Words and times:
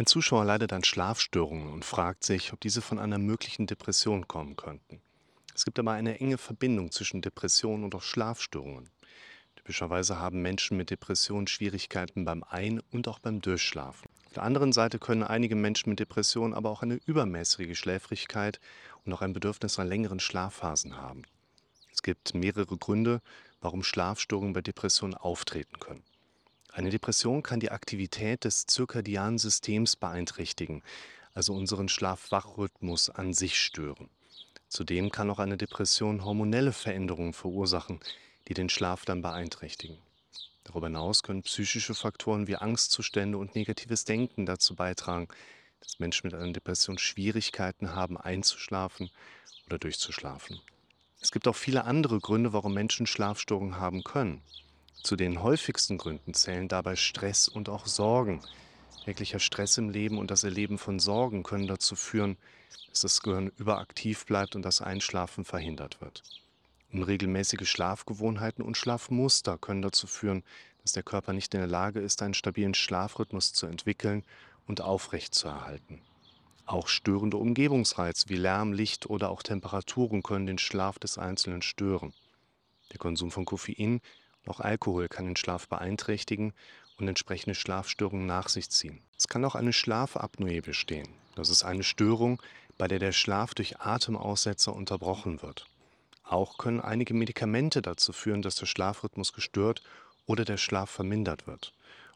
Ein 0.00 0.06
Zuschauer 0.06 0.46
leidet 0.46 0.72
an 0.72 0.82
Schlafstörungen 0.82 1.70
und 1.70 1.84
fragt 1.84 2.24
sich, 2.24 2.54
ob 2.54 2.60
diese 2.60 2.80
von 2.80 2.98
einer 2.98 3.18
möglichen 3.18 3.66
Depression 3.66 4.26
kommen 4.26 4.56
könnten. 4.56 5.02
Es 5.54 5.66
gibt 5.66 5.78
aber 5.78 5.92
eine 5.92 6.18
enge 6.20 6.38
Verbindung 6.38 6.90
zwischen 6.90 7.20
Depressionen 7.20 7.84
und 7.84 7.94
auch 7.94 8.00
Schlafstörungen. 8.00 8.88
Typischerweise 9.56 10.18
haben 10.18 10.40
Menschen 10.40 10.78
mit 10.78 10.88
Depressionen 10.88 11.48
Schwierigkeiten 11.48 12.24
beim 12.24 12.42
Ein- 12.44 12.80
und 12.90 13.08
auch 13.08 13.18
beim 13.18 13.42
Durchschlafen. 13.42 14.08
Auf 14.24 14.32
der 14.32 14.42
anderen 14.42 14.72
Seite 14.72 14.98
können 14.98 15.22
einige 15.22 15.54
Menschen 15.54 15.90
mit 15.90 16.00
Depressionen 16.00 16.54
aber 16.54 16.70
auch 16.70 16.80
eine 16.80 16.98
übermäßige 17.04 17.78
Schläfrigkeit 17.78 18.58
und 19.04 19.12
auch 19.12 19.20
ein 19.20 19.34
Bedürfnis 19.34 19.78
an 19.78 19.86
längeren 19.86 20.18
Schlafphasen 20.18 20.96
haben. 20.96 21.24
Es 21.92 22.02
gibt 22.02 22.32
mehrere 22.32 22.78
Gründe, 22.78 23.20
warum 23.60 23.82
Schlafstörungen 23.82 24.54
bei 24.54 24.62
Depressionen 24.62 25.12
auftreten 25.12 25.78
können. 25.78 26.04
Eine 26.72 26.90
Depression 26.90 27.42
kann 27.42 27.58
die 27.58 27.72
Aktivität 27.72 28.44
des 28.44 28.66
zirkadianen 28.66 29.38
Systems 29.38 29.96
beeinträchtigen, 29.96 30.82
also 31.34 31.52
unseren 31.54 31.88
Schlaf-Wach-Rhythmus 31.88 33.10
an 33.10 33.34
sich 33.34 33.60
stören. 33.60 34.08
Zudem 34.68 35.10
kann 35.10 35.30
auch 35.30 35.40
eine 35.40 35.56
Depression 35.56 36.24
hormonelle 36.24 36.72
Veränderungen 36.72 37.32
verursachen, 37.32 37.98
die 38.46 38.54
den 38.54 38.68
Schlaf 38.68 39.04
dann 39.04 39.20
beeinträchtigen. 39.20 39.98
Darüber 40.62 40.86
hinaus 40.86 41.24
können 41.24 41.42
psychische 41.42 41.94
Faktoren 41.94 42.46
wie 42.46 42.54
Angstzustände 42.54 43.36
und 43.36 43.56
negatives 43.56 44.04
Denken 44.04 44.46
dazu 44.46 44.76
beitragen, 44.76 45.26
dass 45.80 45.98
Menschen 45.98 46.28
mit 46.28 46.34
einer 46.34 46.52
Depression 46.52 46.98
Schwierigkeiten 46.98 47.96
haben, 47.96 48.16
einzuschlafen 48.16 49.10
oder 49.66 49.78
durchzuschlafen. 49.78 50.60
Es 51.20 51.32
gibt 51.32 51.48
auch 51.48 51.56
viele 51.56 51.84
andere 51.84 52.20
Gründe, 52.20 52.52
warum 52.52 52.74
Menschen 52.74 53.06
Schlafstörungen 53.06 53.80
haben 53.80 54.04
können. 54.04 54.42
Zu 55.02 55.16
den 55.16 55.42
häufigsten 55.42 55.96
Gründen 55.96 56.34
zählen 56.34 56.68
dabei 56.68 56.94
Stress 56.94 57.48
und 57.48 57.68
auch 57.68 57.86
Sorgen. 57.86 58.42
Täglicher 59.04 59.38
Stress 59.38 59.78
im 59.78 59.88
Leben 59.88 60.18
und 60.18 60.30
das 60.30 60.44
Erleben 60.44 60.76
von 60.76 60.98
Sorgen 60.98 61.42
können 61.42 61.66
dazu 61.66 61.96
führen, 61.96 62.36
dass 62.90 63.00
das 63.00 63.22
Gehirn 63.22 63.50
überaktiv 63.56 64.26
bleibt 64.26 64.56
und 64.56 64.62
das 64.62 64.82
Einschlafen 64.82 65.44
verhindert 65.44 66.00
wird. 66.02 66.22
Unregelmäßige 66.92 67.68
Schlafgewohnheiten 67.68 68.62
und 68.62 68.76
Schlafmuster 68.76 69.56
können 69.56 69.80
dazu 69.80 70.06
führen, 70.06 70.42
dass 70.82 70.92
der 70.92 71.02
Körper 71.02 71.32
nicht 71.32 71.54
in 71.54 71.60
der 71.60 71.68
Lage 71.68 72.00
ist, 72.00 72.20
einen 72.20 72.34
stabilen 72.34 72.74
Schlafrhythmus 72.74 73.52
zu 73.52 73.66
entwickeln 73.66 74.22
und 74.66 74.82
aufrechtzuerhalten. 74.82 76.02
Auch 76.66 76.88
störende 76.88 77.38
Umgebungsreize 77.38 78.28
wie 78.28 78.36
Lärm, 78.36 78.72
Licht 78.72 79.08
oder 79.08 79.30
auch 79.30 79.42
Temperaturen 79.42 80.22
können 80.22 80.46
den 80.46 80.58
Schlaf 80.58 80.98
des 80.98 81.16
Einzelnen 81.16 81.62
stören. 81.62 82.12
Der 82.92 82.98
Konsum 82.98 83.30
von 83.30 83.44
Koffein 83.44 84.00
auch 84.46 84.60
Alkohol 84.60 85.08
kann 85.08 85.26
den 85.26 85.36
Schlaf 85.36 85.68
beeinträchtigen 85.68 86.52
und 86.98 87.08
entsprechende 87.08 87.54
Schlafstörungen 87.54 88.26
nach 88.26 88.48
sich 88.48 88.70
ziehen. 88.70 89.00
Es 89.16 89.28
kann 89.28 89.44
auch 89.44 89.54
eine 89.54 89.72
Schlafapnoe 89.72 90.60
bestehen. 90.62 91.08
Das 91.34 91.48
ist 91.48 91.64
eine 91.64 91.82
Störung, 91.82 92.42
bei 92.78 92.88
der 92.88 92.98
der 92.98 93.12
Schlaf 93.12 93.54
durch 93.54 93.80
Atemaussetzer 93.80 94.74
unterbrochen 94.74 95.42
wird. 95.42 95.66
Auch 96.24 96.58
können 96.58 96.80
einige 96.80 97.12
Medikamente 97.12 97.82
dazu 97.82 98.12
führen, 98.12 98.42
dass 98.42 98.54
der 98.54 98.66
Schlafrhythmus 98.66 99.32
gestört 99.32 99.82
oder 100.26 100.44
der 100.44 100.56
Schlaf 100.56 100.88
vermindert 100.88 101.46
wird. 101.46 101.72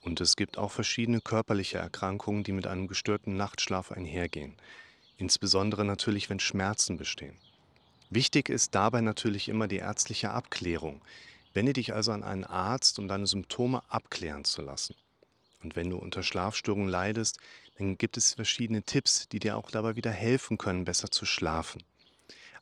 Und 0.00 0.20
es 0.20 0.36
gibt 0.36 0.58
auch 0.58 0.70
verschiedene 0.70 1.20
körperliche 1.20 1.78
Erkrankungen, 1.78 2.44
die 2.44 2.52
mit 2.52 2.66
einem 2.66 2.86
gestörten 2.86 3.36
Nachtschlaf 3.36 3.90
einhergehen. 3.90 4.54
Insbesondere 5.18 5.84
natürlich, 5.84 6.30
wenn 6.30 6.38
Schmerzen 6.38 6.96
bestehen. 6.96 7.36
Wichtig 8.08 8.48
ist 8.48 8.74
dabei 8.74 9.00
natürlich 9.00 9.48
immer 9.48 9.66
die 9.66 9.78
ärztliche 9.78 10.30
Abklärung. 10.30 11.00
Wende 11.56 11.72
dich 11.72 11.94
also 11.94 12.12
an 12.12 12.22
einen 12.22 12.44
Arzt, 12.44 12.98
um 12.98 13.08
deine 13.08 13.26
Symptome 13.26 13.82
abklären 13.88 14.44
zu 14.44 14.60
lassen. 14.60 14.94
Und 15.62 15.74
wenn 15.74 15.88
du 15.88 15.96
unter 15.96 16.22
Schlafstörungen 16.22 16.90
leidest, 16.90 17.38
dann 17.78 17.96
gibt 17.96 18.18
es 18.18 18.34
verschiedene 18.34 18.82
Tipps, 18.82 19.26
die 19.30 19.38
dir 19.38 19.56
auch 19.56 19.70
dabei 19.70 19.96
wieder 19.96 20.10
helfen 20.10 20.58
können, 20.58 20.84
besser 20.84 21.10
zu 21.10 21.24
schlafen. 21.24 21.82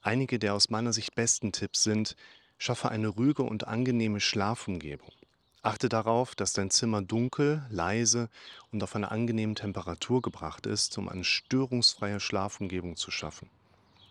Einige 0.00 0.38
der 0.38 0.54
aus 0.54 0.70
meiner 0.70 0.92
Sicht 0.92 1.16
besten 1.16 1.50
Tipps 1.50 1.82
sind, 1.82 2.14
schaffe 2.56 2.88
eine 2.88 3.08
ruhige 3.08 3.42
und 3.42 3.66
angenehme 3.66 4.20
Schlafumgebung. 4.20 5.10
Achte 5.60 5.88
darauf, 5.88 6.36
dass 6.36 6.52
dein 6.52 6.70
Zimmer 6.70 7.02
dunkel, 7.02 7.66
leise 7.70 8.28
und 8.70 8.80
auf 8.84 8.94
eine 8.94 9.10
angenehme 9.10 9.54
Temperatur 9.54 10.22
gebracht 10.22 10.66
ist, 10.66 10.96
um 10.98 11.08
eine 11.08 11.24
störungsfreie 11.24 12.20
Schlafumgebung 12.20 12.94
zu 12.94 13.10
schaffen. 13.10 13.50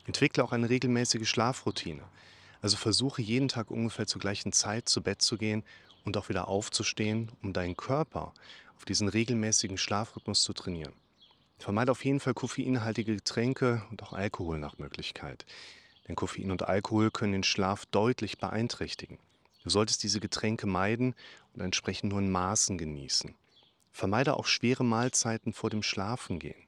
Entwickle 0.07 0.44
auch 0.44 0.52
eine 0.52 0.69
regelmäßige 0.69 1.30
Schlafroutine. 1.30 2.03
Also 2.63 2.78
versuche 2.78 3.22
jeden 3.22 3.50
Tag 3.50 3.72
ungefähr 3.72 4.07
zur 4.07 4.22
gleichen 4.22 4.53
Zeit 4.53 4.88
zu 4.88 5.03
Bett 5.03 5.22
zu 5.22 5.38
gehen 5.38 5.66
und 6.06 6.16
auch 6.16 6.29
wieder 6.29 6.47
aufzustehen, 6.47 7.29
um 7.41 7.51
deinen 7.51 7.75
Körper 7.75 8.34
auf 8.78 8.85
diesen 8.85 9.09
regelmäßigen 9.09 9.78
Schlafrhythmus 9.78 10.44
zu 10.44 10.53
trainieren. 10.53 10.94
Vermeide 11.57 11.91
auf 11.91 12.06
jeden 12.06 12.22
Fall 12.22 12.34
koffeinhaltige 12.34 13.16
Getränke 13.16 13.84
und 13.91 14.01
auch 14.01 14.13
Alkohol 14.13 14.59
nach 14.59 14.78
Möglichkeit. 14.78 15.46
Denn 16.07 16.16
Koffein 16.16 16.51
und 16.51 16.63
Alkohol 16.63 17.12
können 17.12 17.34
den 17.34 17.44
Schlaf 17.44 17.85
deutlich 17.85 18.38
beeinträchtigen. 18.38 19.19
Du 19.66 19.69
solltest 19.69 20.01
diese 20.01 20.22
Getränke 20.22 20.66
meiden 20.66 21.16
und 21.53 21.59
entsprechend 21.59 22.13
nur 22.13 22.22
in 22.22 22.31
Maßen 22.31 22.78
genießen. 22.78 23.35
Vermeide 23.91 24.38
auch 24.38 24.45
schwere 24.45 24.85
Mahlzeiten 24.85 25.51
vor 25.51 25.69
dem 25.69 25.84
Schlafengehen. 25.84 26.63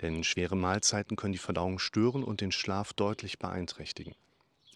Denn 0.00 0.22
schwere 0.22 0.54
Mahlzeiten 0.54 1.16
können 1.16 1.32
die 1.32 1.38
Verdauung 1.38 1.80
stören 1.80 2.22
und 2.22 2.40
den 2.40 2.52
Schlaf 2.52 2.92
deutlich 2.92 3.40
beeinträchtigen. 3.40 4.14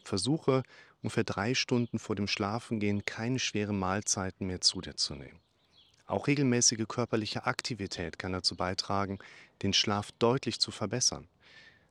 Versuche 0.09 0.63
ungefähr 1.03 1.25
drei 1.25 1.55
Stunden 1.55 1.99
vor 1.99 2.17
dem 2.17 2.27
Schlafengehen 2.27 3.05
keine 3.05 3.39
schweren 3.39 3.79
Mahlzeiten 3.79 4.47
mehr 4.47 4.61
zu 4.61 4.81
dir 4.81 4.97
zu 4.97 5.15
nehmen. 5.15 5.41
Auch 6.07 6.27
regelmäßige 6.27 6.87
körperliche 6.89 7.45
Aktivität 7.45 8.19
kann 8.19 8.33
dazu 8.33 8.57
beitragen, 8.57 9.19
den 9.63 9.75
Schlaf 9.75 10.11
deutlich 10.13 10.59
zu 10.59 10.71
verbessern. 10.71 11.29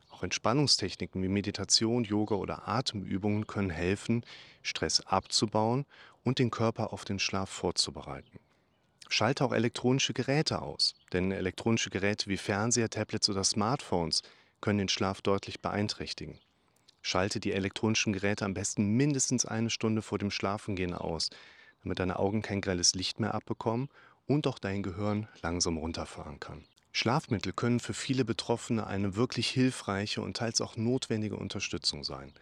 Auch 0.10 0.24
Entspannungstechniken 0.24 1.22
wie 1.22 1.28
Meditation, 1.28 2.04
Yoga 2.04 2.36
oder 2.36 2.68
Atemübungen 2.68 3.46
können 3.46 3.70
helfen, 3.70 4.26
Stress 4.64 5.02
abzubauen 5.02 5.86
und 6.24 6.40
den 6.40 6.50
Körper 6.50 6.92
auf 6.92 7.06
den 7.06 7.20
Schlaf 7.20 7.52
vorzubereiten. 7.52 8.40
Schalte 9.10 9.46
auch 9.46 9.54
elektronische 9.54 10.14
Geräte 10.14 10.64
aus, 10.64 10.96
denn 11.14 11.32
elektronische 11.32 11.92
Geräte 11.92 12.28
wie 12.28 12.38
Fernseher, 12.38 12.90
Tablets 12.90 13.30
oder 13.30 13.44
Smartphones 13.44 14.24
können 14.60 14.80
den 14.80 14.90
Schlaf 14.90 15.22
deutlich 15.22 15.62
beeinträchtigen. 15.62 16.40
Schalte 17.08 17.40
die 17.40 17.54
elektronischen 17.54 18.12
Geräte 18.12 18.44
am 18.44 18.54
besten 18.54 18.90
mindestens 18.98 19.46
eine 19.46 19.70
Stunde 19.70 20.02
vor 20.02 20.18
dem 20.18 20.30
Schlafengehen 20.30 20.94
aus, 20.94 21.30
damit 21.82 22.00
deine 22.00 22.20
Augen 22.20 22.42
kein 22.42 22.60
grelles 22.60 22.96
Licht 22.96 23.22
mehr 23.22 23.34
abbekommen 23.34 23.88
und 24.26 24.46
auch 24.46 24.60
dein 24.60 24.84
Gehirn 24.84 25.30
langsam 25.42 25.78
runterfahren 25.78 26.42
kann. 26.42 26.66
Schlafmittel 26.92 27.54
können 27.54 27.80
für 27.80 27.94
viele 27.94 28.26
Betroffene 28.26 28.86
eine 28.86 29.16
wirklich 29.16 29.50
hilfreiche 29.50 30.22
und 30.22 30.36
teils 30.36 30.60
auch 30.60 30.76
notwendige 30.76 31.38
Unterstützung 31.38 32.04
sein. 32.04 32.34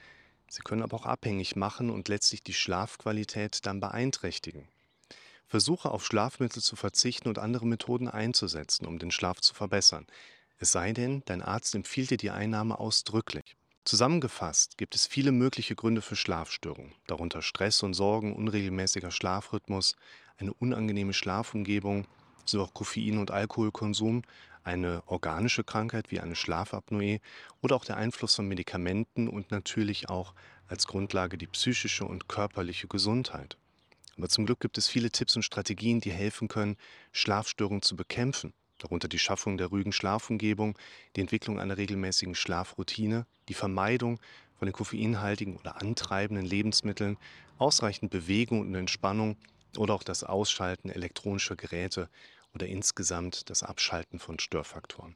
Sie 0.49 0.63
können 0.63 0.81
aber 0.81 0.97
auch 0.97 1.05
abhängig 1.05 1.55
machen 1.55 1.91
und 1.91 2.07
letztlich 2.07 2.41
die 2.41 2.55
Schlafqualität 2.55 3.67
dann 3.67 3.79
beeinträchtigen. 3.79 4.67
Versuche 5.45 5.91
auf 5.91 6.03
Schlafmittel 6.03 6.63
zu 6.63 6.75
verzichten 6.75 7.29
und 7.29 7.37
andere 7.37 7.67
Methoden 7.67 8.07
einzusetzen, 8.07 8.87
um 8.87 8.97
den 8.97 9.11
Schlaf 9.11 9.41
zu 9.41 9.53
verbessern. 9.53 10.07
Es 10.57 10.71
sei 10.71 10.91
denn, 10.91 11.21
dein 11.25 11.43
Arzt 11.43 11.75
empfiehlt 11.75 12.09
dir 12.09 12.17
die 12.17 12.31
Einnahme 12.31 12.79
ausdrücklich. 12.79 13.55
Zusammengefasst 13.85 14.79
gibt 14.79 14.95
es 14.95 15.05
viele 15.05 15.31
mögliche 15.31 15.75
Gründe 15.75 16.01
für 16.01 16.15
Schlafstörungen, 16.15 16.95
darunter 17.05 17.43
Stress 17.43 17.83
und 17.83 17.93
Sorgen, 17.93 18.35
unregelmäßiger 18.35 19.11
Schlafrhythmus, 19.11 19.95
eine 20.37 20.55
unangenehme 20.55 21.13
Schlafumgebung, 21.13 22.07
so 22.45 22.63
auch 22.63 22.73
Koffein- 22.73 23.19
und 23.19 23.29
Alkoholkonsum, 23.29 24.23
eine 24.63 25.03
organische 25.05 25.63
Krankheit 25.63 26.09
wie 26.09 26.19
eine 26.19 26.35
Schlafapnoe 26.35 27.19
oder 27.61 27.75
auch 27.75 27.85
der 27.85 27.97
Einfluss 27.97 28.33
von 28.33 28.47
Medikamenten 28.47 29.27
und 29.27 29.51
natürlich 29.51 30.09
auch 30.09 30.33
als 30.67 30.87
Grundlage 30.87 31.37
die 31.37 31.45
psychische 31.45 32.05
und 32.05 32.27
körperliche 32.27 32.87
Gesundheit. 32.87 33.55
Aber 34.17 34.29
zum 34.29 34.47
Glück 34.47 34.61
gibt 34.61 34.79
es 34.79 34.87
viele 34.87 35.11
Tipps 35.11 35.35
und 35.35 35.43
Strategien, 35.43 36.01
die 36.01 36.11
helfen 36.11 36.47
können, 36.47 36.77
Schlafstörungen 37.11 37.83
zu 37.83 37.95
bekämpfen 37.95 38.51
darunter 38.79 39.07
die 39.07 39.19
Schaffung 39.19 39.57
der 39.57 39.67
ruhigen 39.67 39.91
Schlafumgebung, 39.91 40.77
die 41.15 41.21
Entwicklung 41.21 41.59
einer 41.59 41.77
regelmäßigen 41.77 42.35
Schlafroutine, 42.35 43.25
die 43.49 43.53
Vermeidung 43.53 44.19
von 44.57 44.67
den 44.67 44.73
koffeinhaltigen 44.73 45.57
oder 45.57 45.81
antreibenden 45.81 46.45
Lebensmitteln, 46.45 47.17
ausreichend 47.57 48.11
Bewegung 48.11 48.61
und 48.61 48.75
Entspannung 48.75 49.37
oder 49.77 49.93
auch 49.93 50.03
das 50.03 50.23
Ausschalten 50.23 50.89
elektronischer 50.89 51.55
Geräte 51.55 52.09
oder 52.53 52.67
insgesamt 52.67 53.49
das 53.49 53.63
Abschalten 53.63 54.19
von 54.19 54.39
Störfaktoren. 54.39 55.15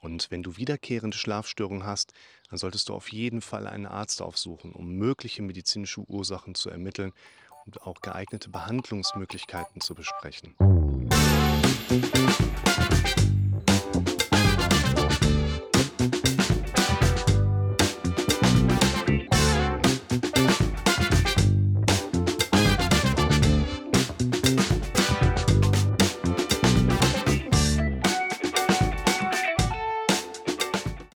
Und 0.00 0.30
wenn 0.30 0.42
du 0.42 0.56
wiederkehrende 0.56 1.16
Schlafstörungen 1.16 1.86
hast, 1.86 2.12
dann 2.50 2.58
solltest 2.58 2.88
du 2.88 2.94
auf 2.94 3.10
jeden 3.10 3.40
Fall 3.40 3.66
einen 3.66 3.86
Arzt 3.86 4.20
aufsuchen, 4.20 4.72
um 4.72 4.90
mögliche 4.96 5.42
medizinische 5.42 6.02
Ursachen 6.02 6.54
zu 6.54 6.68
ermitteln 6.68 7.12
und 7.64 7.82
auch 7.82 8.00
geeignete 8.02 8.50
Behandlungsmöglichkeiten 8.50 9.80
zu 9.80 9.94
besprechen. 9.94 10.54
You. 11.94 12.53